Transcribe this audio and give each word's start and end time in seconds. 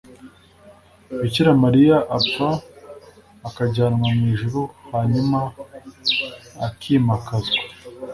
bikira 1.19 1.51
mariya 1.63 1.97
apfa 2.17 2.49
akajyanwa 3.47 4.07
mu 4.17 4.23
ijuru 4.33 4.61
hanyuma 4.91 5.39
akimakazwa 6.67 7.61